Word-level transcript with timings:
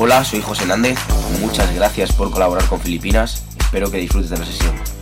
Hola, 0.00 0.24
soy 0.24 0.40
José 0.40 0.64
Nández. 0.64 0.96
Muchas 1.40 1.74
gracias 1.74 2.12
por 2.12 2.30
colaborar 2.30 2.64
con 2.68 2.80
Filipinas. 2.80 3.42
Espero 3.58 3.90
que 3.90 3.98
disfrutes 3.98 4.30
de 4.30 4.38
la 4.38 4.44
sesión. 4.46 4.97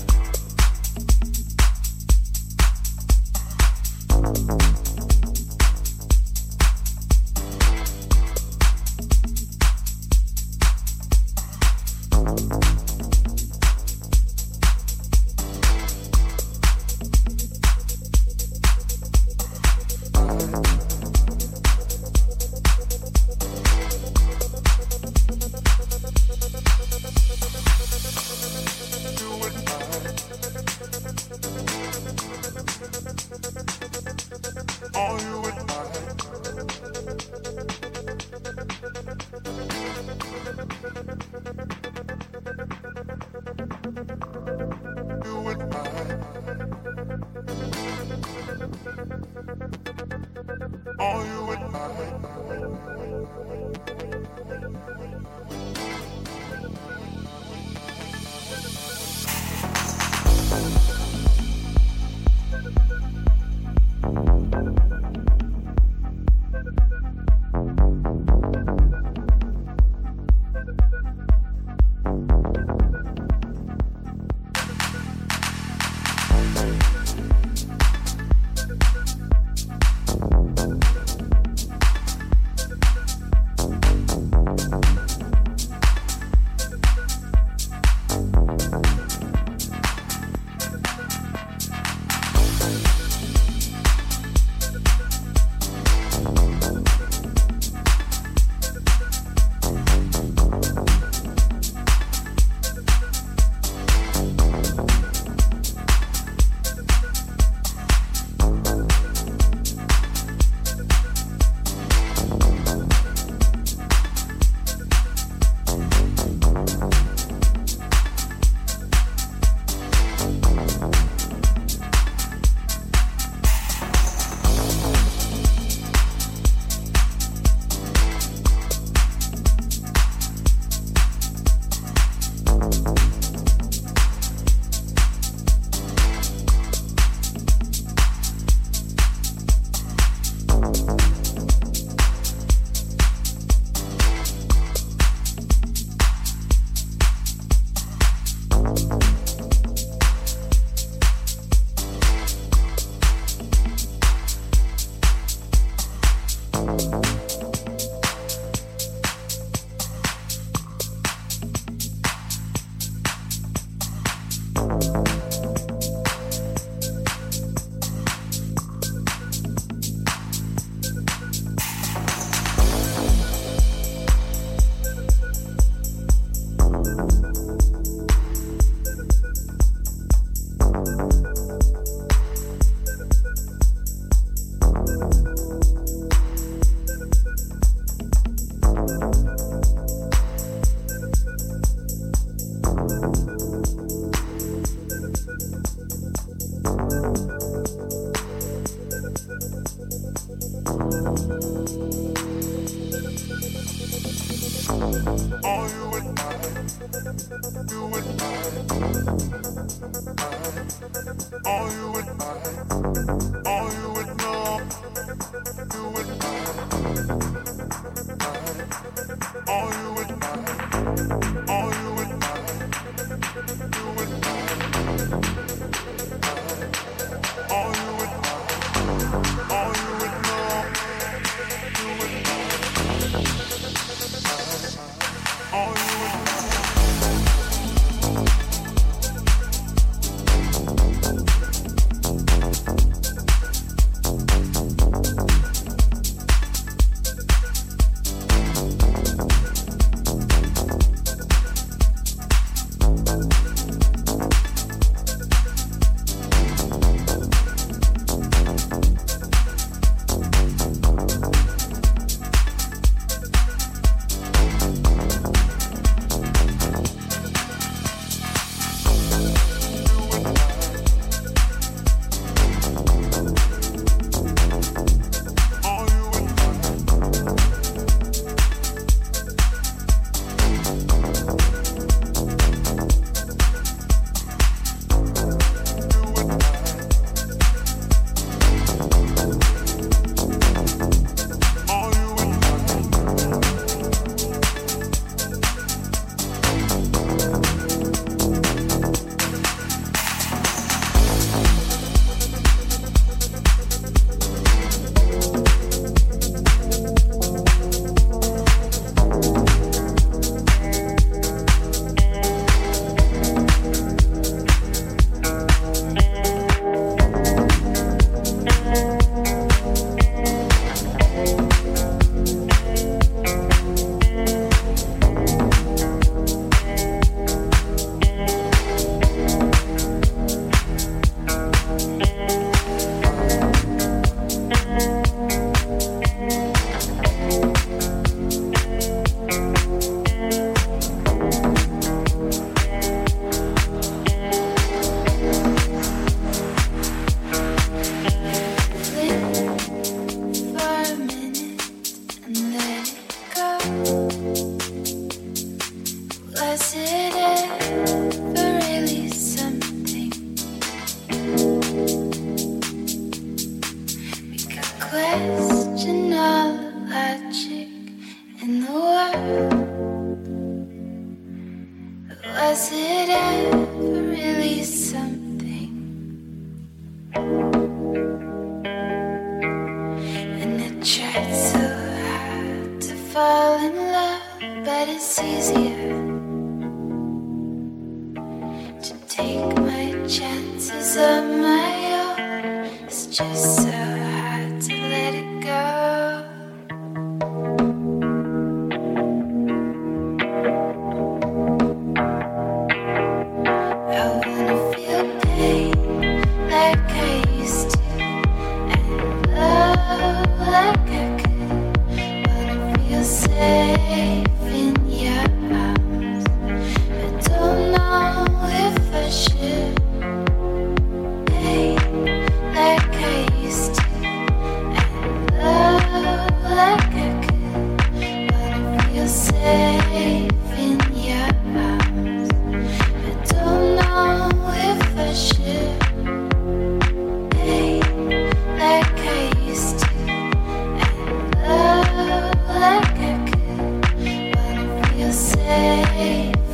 Yeah. 446.16 446.45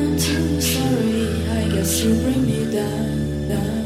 until 0.00 0.60
sorry. 0.60 1.46
I 1.46 1.68
guess 1.68 2.00
you 2.02 2.14
bring 2.20 2.44
me 2.44 2.72
down, 2.72 3.48
down. 3.48 3.85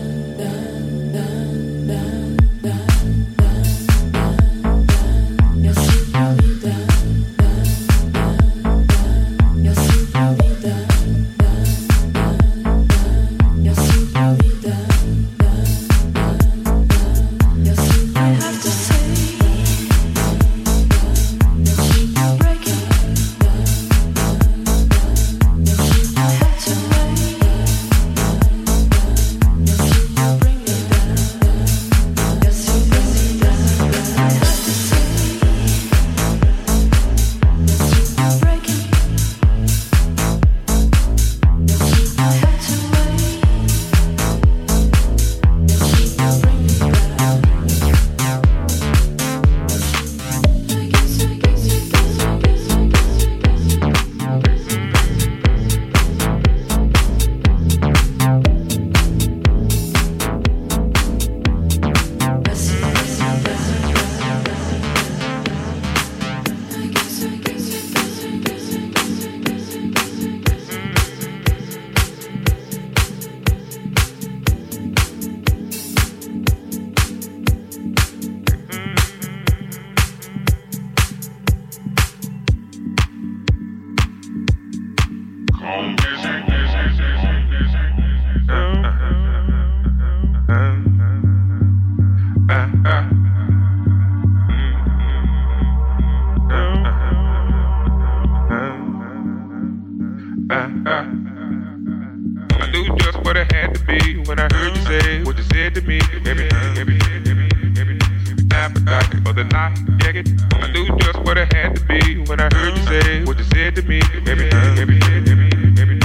get 105.70 105.82
to 105.82 105.88
me 105.88 106.00
every 106.26 106.48
time, 106.48 106.78
every 106.78 106.98
time. 106.98 108.48
Appetite 108.52 109.22
for 109.24 109.32
the 109.32 109.44
night, 109.44 109.78
yeah, 110.02 110.12
get. 110.12 110.28
I 110.54 110.70
knew 110.72 110.86
just 110.98 111.18
what 111.20 111.38
it 111.38 111.52
had 111.52 111.76
to 111.76 111.84
be 111.84 112.18
when 112.28 112.40
I 112.40 112.48
heard 112.52 112.76
you 112.76 112.82
say 112.84 113.24
what 113.24 113.38
you 113.38 113.44
said 113.44 113.76
to 113.76 113.82
me 113.82 114.00
every 114.26 114.50
time, 114.50 114.78
every 114.78 114.98
time. 114.98 116.00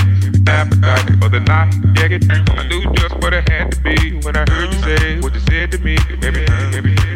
Appetite 0.48 1.20
for 1.20 1.30
the 1.30 1.40
night, 1.40 1.74
yeah, 1.98 2.08
get. 2.08 2.32
I 2.32 2.68
knew 2.68 2.84
just 2.94 3.16
what 3.16 3.34
it 3.34 3.50
had 3.50 3.72
to 3.72 3.82
be 3.82 4.14
when 4.24 4.36
I 4.36 4.46
heard 4.50 4.74
you 4.74 4.80
say 4.82 5.20
what 5.22 5.34
you 5.34 5.42
said 5.42 5.72
to 5.72 5.80
me 5.80 5.98
every 6.22 6.46
time, 6.46 6.74
every 6.74 6.96
time. 6.96 7.16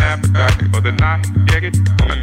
Appetite 0.00 0.70
for 0.72 0.80
the 0.80 0.92
night, 0.92 1.26
yeah, 1.48 1.60
get. 1.60 1.76
I 2.00 2.20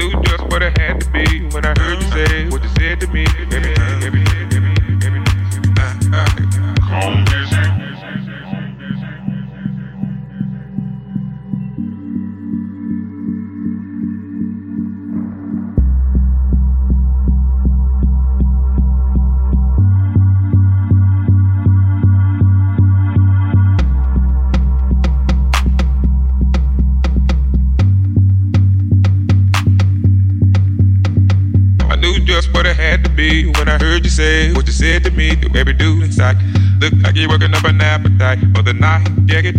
have 37.64 37.76
an 37.76 37.82
appetite 37.82 38.40
for 38.56 38.62
the 38.62 38.74
night. 38.74 39.08
Yeah, 39.26 39.52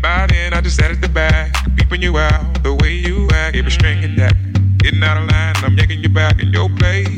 by 0.00 0.26
then. 0.28 0.52
I 0.52 0.60
just 0.60 0.76
sat 0.76 0.90
at 0.90 1.00
the 1.00 1.08
back, 1.08 1.54
peeping 1.76 2.02
you 2.02 2.18
out 2.18 2.62
the 2.62 2.74
way 2.74 2.92
you 2.92 3.28
act. 3.32 3.56
Every 3.56 3.70
string 3.70 4.02
and 4.02 4.18
that, 4.18 4.34
getting 4.78 5.02
out 5.02 5.16
of 5.16 5.28
line. 5.30 5.54
I'm 5.58 5.76
yanking 5.76 6.02
you 6.02 6.08
back 6.08 6.42
in 6.42 6.52
your 6.52 6.68
place. 6.70 7.08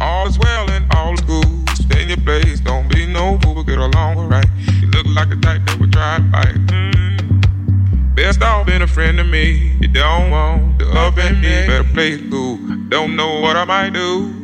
All 0.00 0.26
is 0.28 0.38
well 0.38 0.70
and 0.70 0.86
all 0.94 1.14
is 1.14 1.20
good. 1.22 1.68
Stay 1.70 2.02
in 2.02 2.08
your 2.08 2.18
place. 2.18 2.60
Don't 2.60 2.88
be 2.88 3.06
no 3.06 3.38
fool. 3.42 3.64
Get 3.64 3.78
along 3.78 4.18
alright. 4.18 4.46
You 4.80 4.88
look 4.88 5.06
like 5.06 5.30
the 5.30 5.36
type 5.36 5.64
that 5.66 5.78
would 5.80 5.92
try 5.92 6.18
to 6.18 6.30
fight. 6.30 6.54
Mm. 6.66 8.14
Best 8.14 8.42
off 8.42 8.66
being 8.66 8.82
a 8.82 8.86
friend 8.86 9.18
to 9.18 9.24
me. 9.24 9.76
You 9.80 9.88
don't 9.88 10.30
want 10.30 10.78
to 10.78 10.90
up 10.92 11.18
and 11.18 11.40
me. 11.40 11.66
Better 11.66 11.84
play 11.84 12.12
it 12.12 12.30
cool. 12.30 12.58
Don't 12.88 13.16
know 13.16 13.40
what 13.40 13.56
I 13.56 13.64
might 13.64 13.92
do. 13.92 14.43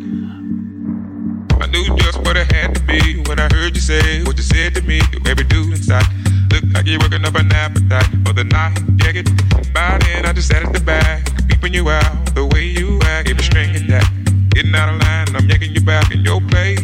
what 3.31 3.39
I 3.39 3.47
heard 3.55 3.77
you 3.77 3.81
say, 3.81 4.25
what 4.25 4.37
you 4.37 4.43
said 4.43 4.75
to 4.75 4.83
me, 4.83 5.01
you 5.13 5.21
baby 5.21 5.45
me 5.45 5.49
do 5.51 5.63
inside. 5.71 6.05
Look 6.51 6.65
like 6.75 6.85
you're 6.85 6.99
working 6.99 7.25
up 7.25 7.37
an 7.37 7.53
appetite 7.53 8.11
for 8.27 8.33
the 8.33 8.43
night. 8.43 8.77
Yeah, 8.99 9.13
get 9.13 9.27
by 9.73 9.99
then. 10.03 10.27
I 10.27 10.33
just 10.33 10.49
sat 10.49 10.65
at 10.65 10.73
the 10.73 10.81
back, 10.81 11.31
peeping 11.49 11.73
you 11.73 11.89
out 11.91 12.35
the 12.35 12.45
way 12.45 12.65
you 12.65 12.99
act. 13.05 13.31
If 13.31 13.37
you 13.37 13.45
string 13.45 13.71
at 13.77 13.87
that, 13.87 14.51
getting 14.51 14.75
out 14.75 14.93
of 14.93 15.01
line, 15.01 15.37
I'm 15.37 15.49
yanking 15.49 15.71
you 15.71 15.81
back 15.81 16.11
in 16.11 16.25
your 16.25 16.41
place. 16.41 16.81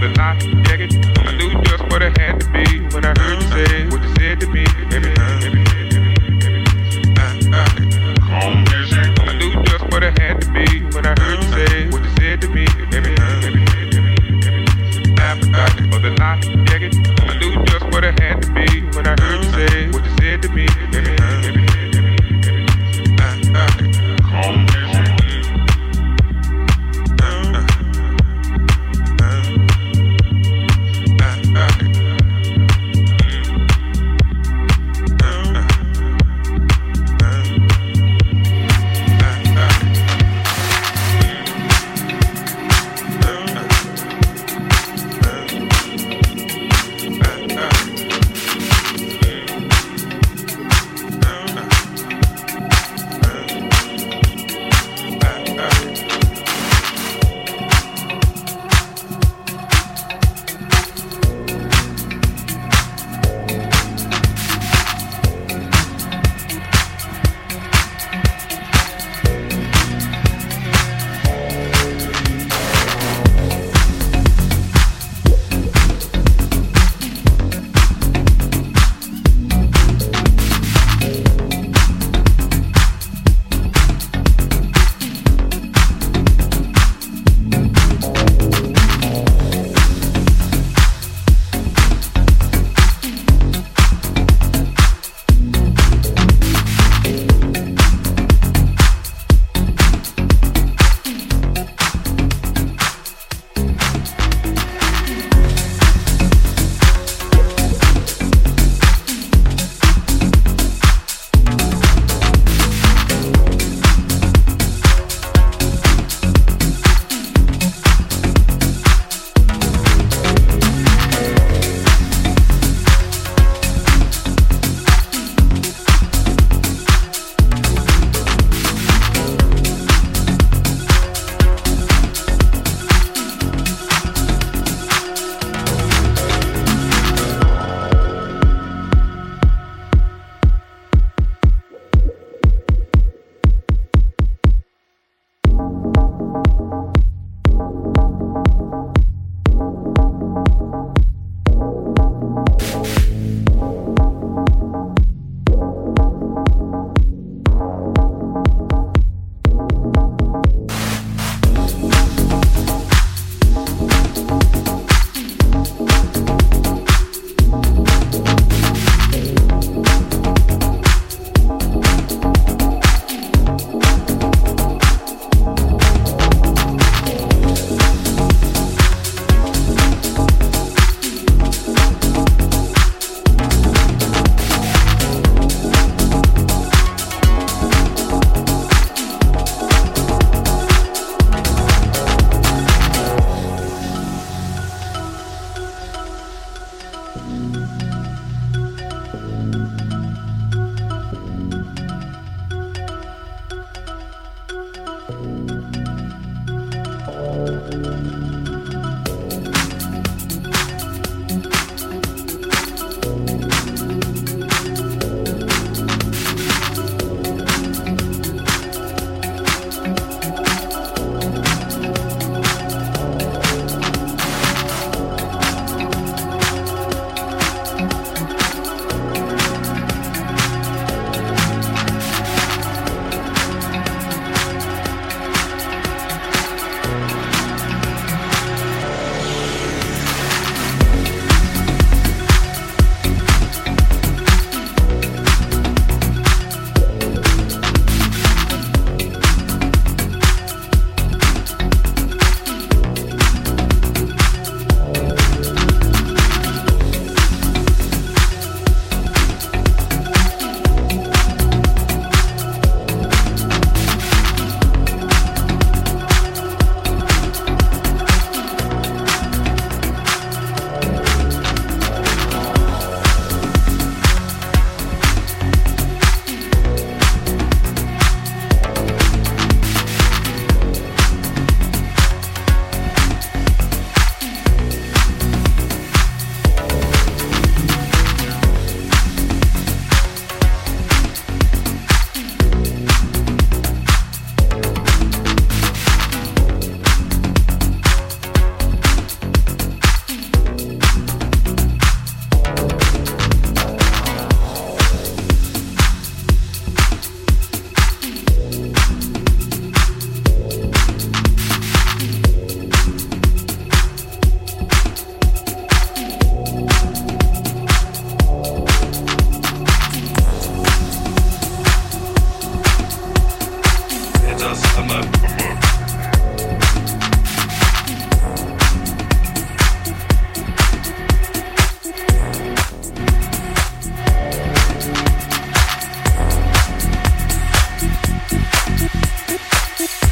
love 0.00 0.16
not 0.16 0.38
get 0.64 0.80
it. 0.80 1.19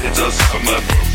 It 0.00 0.14
does 0.14 0.38
come 0.50 0.68
up. 0.68 1.07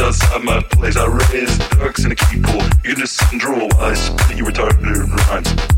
Outside 0.00 0.42
my 0.42 0.60
place. 0.60 0.96
I 0.96 1.06
raise 1.06 1.58
ducks 1.58 2.04
in 2.04 2.10
a 2.10 2.14
kiddie 2.14 2.42
pool. 2.42 2.60
You 2.84 2.96
just 2.96 3.16
sit 3.16 3.30
and 3.30 3.40
drool 3.40 3.68
while 3.68 3.84
I 3.84 3.94
spit 3.94 4.36
you 4.36 4.44
retarded 4.44 4.82
rhymes. 5.28 5.77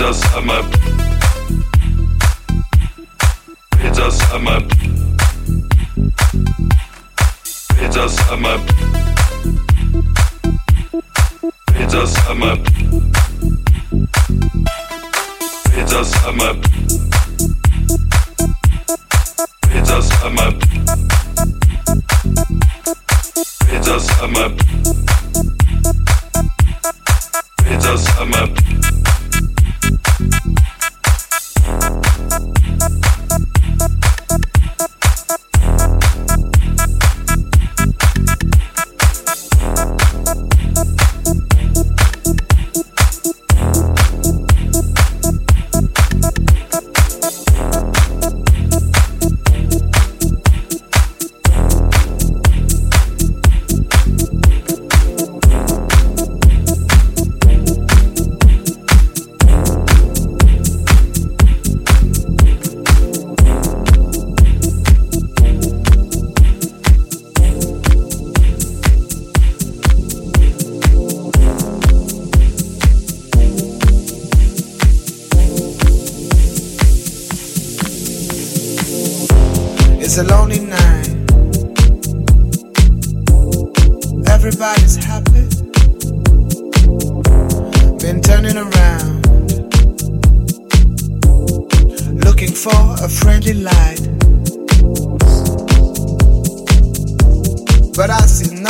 my. 0.00 0.64
It's 3.80 3.98
outside 3.98 4.42
my. 4.42 4.58
It's 7.76 7.96
us, 7.96 8.18
I'm 8.30 8.46
up. 8.46 8.60
It's 23.68 23.88
us, 23.88 24.08
I'm 24.22 24.36
up. 24.36 24.52
It's 27.66 27.86
us, 27.86 28.08
I'm 28.18 28.34
up. 28.34 28.79
everybody's 84.42 84.96
happy. 84.96 85.46
Been 87.98 88.22
turning 88.22 88.56
around, 88.56 89.26
looking 92.24 92.50
for 92.50 92.80
a 93.04 93.08
friendly 93.08 93.52
light. 93.52 94.00
But 97.94 98.08
I 98.08 98.20
see 98.20 98.54
nothing. 98.54 98.69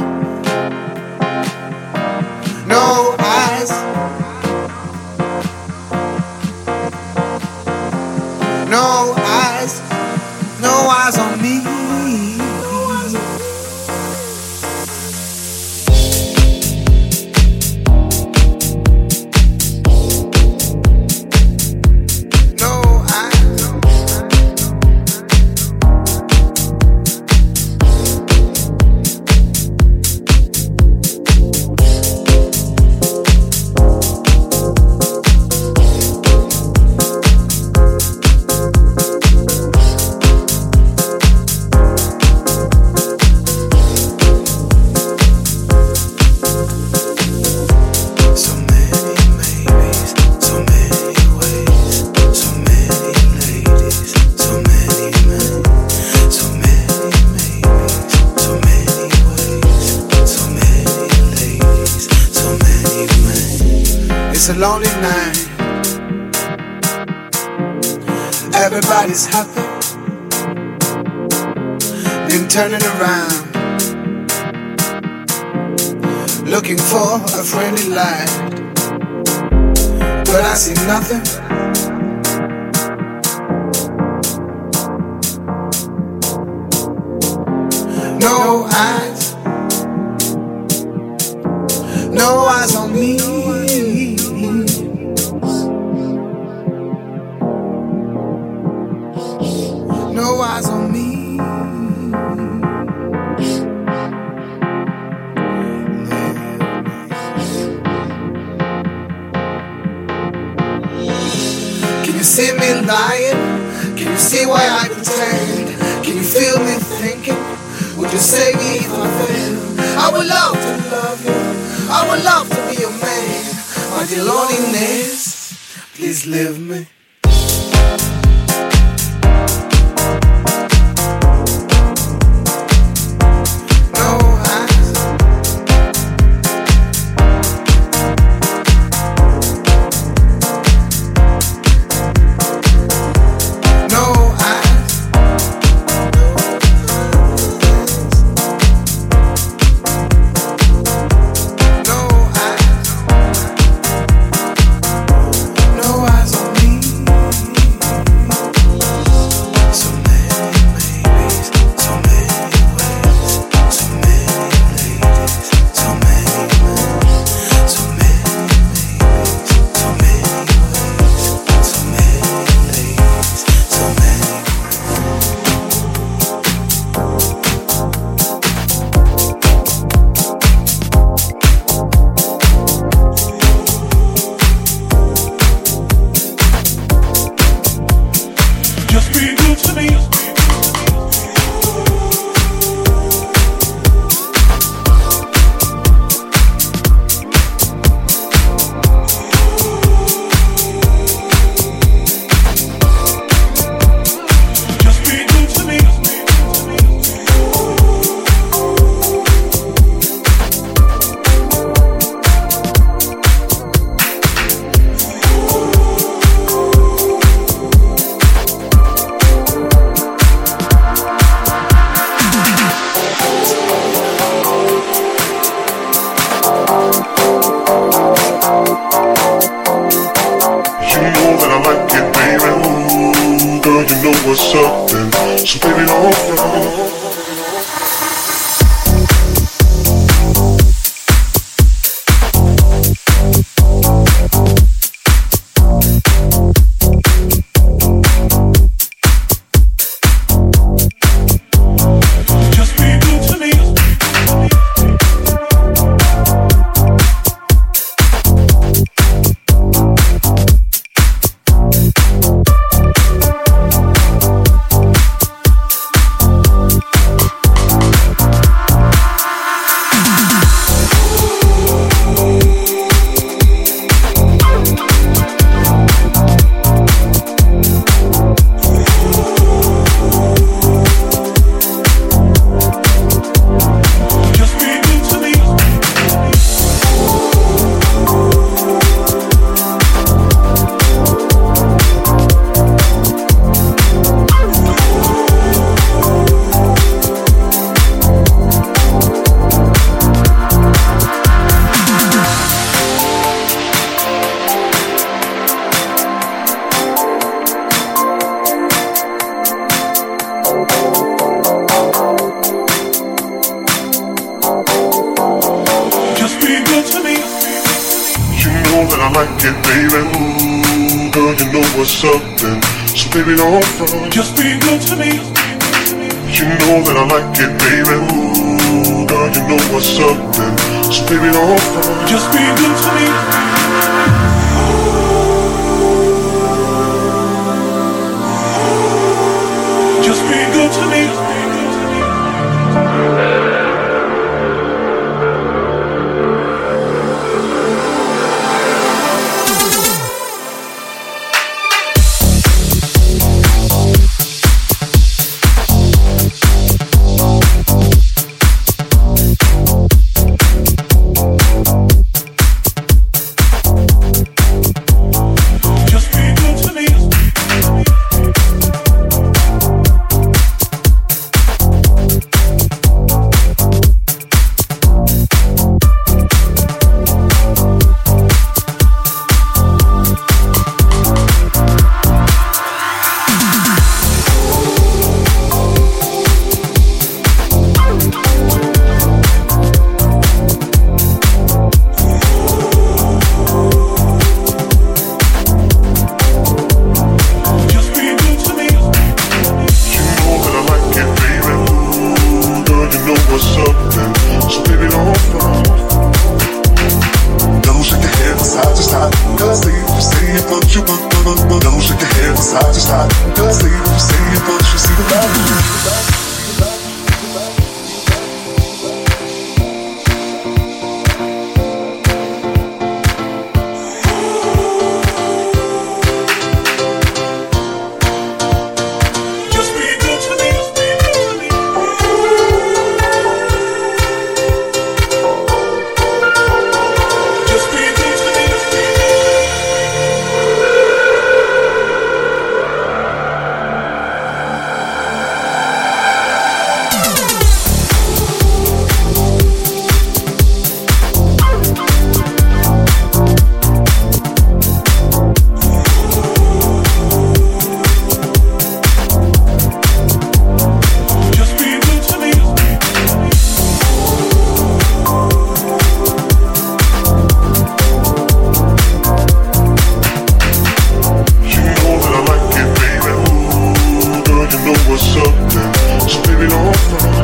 something, 475.13 476.09
spinning 476.09 476.53
off 476.53 477.20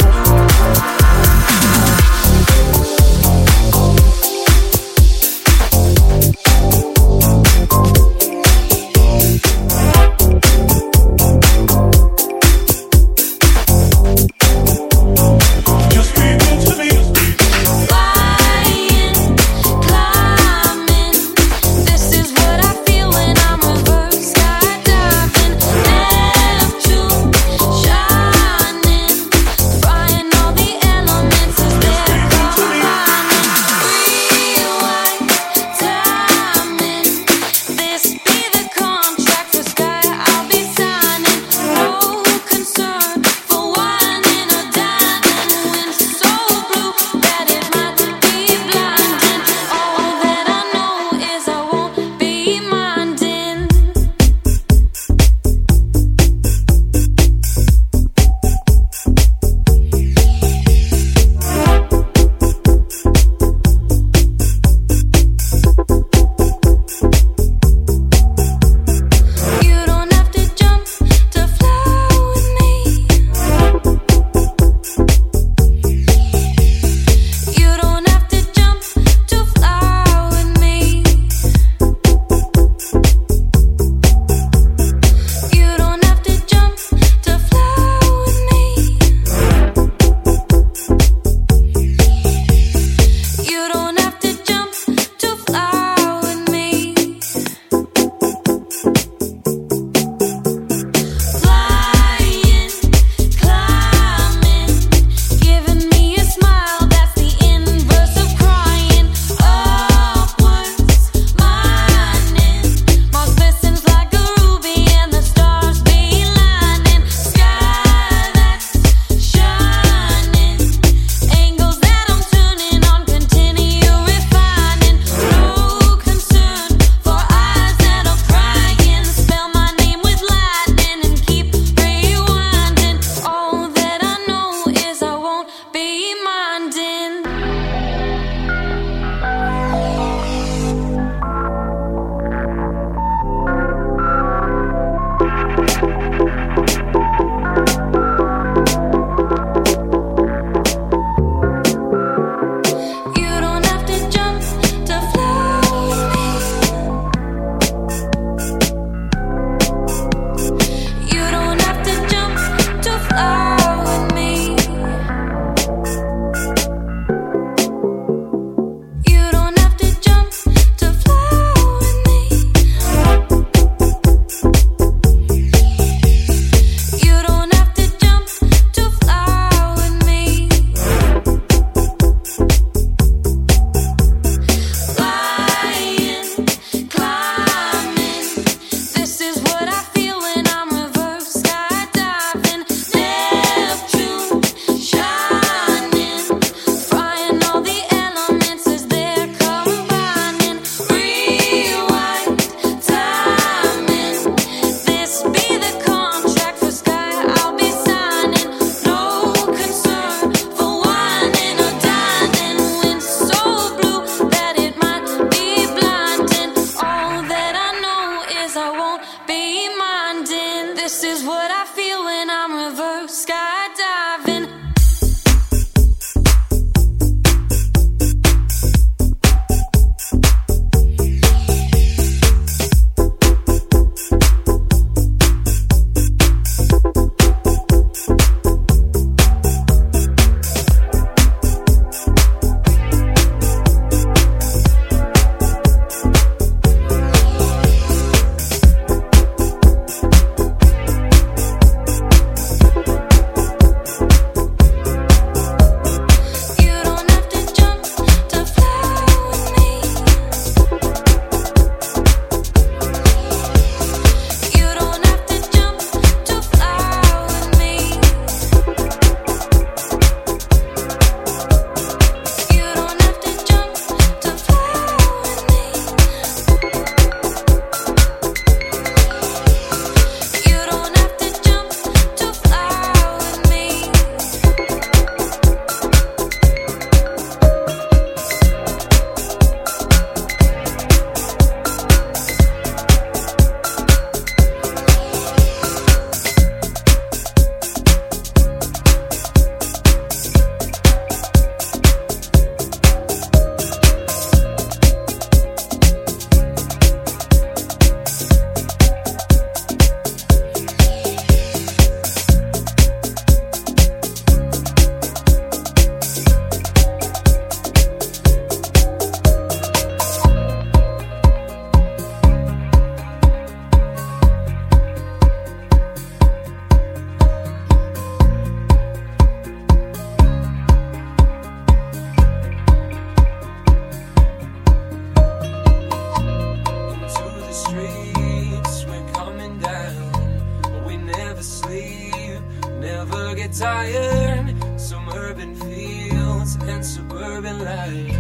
and 343.47 343.55
tired. 343.55 344.79
Some 344.79 345.09
urban 345.09 345.55
fields 345.55 346.55
and 346.63 346.85
suburban 346.85 347.59
life. 347.63 348.17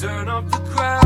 Turn 0.00 0.28
off 0.28 0.50
the 0.50 0.58
crowd. 0.70 1.01